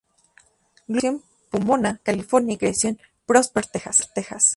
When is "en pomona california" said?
1.11-2.55